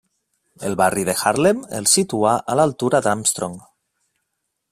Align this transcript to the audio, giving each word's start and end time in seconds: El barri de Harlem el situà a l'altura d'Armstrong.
El 0.69 0.77
barri 0.79 1.03
de 1.09 1.15
Harlem 1.23 1.61
el 1.81 1.89
situà 1.93 2.33
a 2.55 2.59
l'altura 2.61 3.03
d'Armstrong. 3.09 3.59